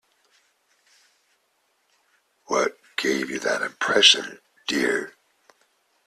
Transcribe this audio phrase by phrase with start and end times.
[2.47, 5.13] What gave you that impression, dear?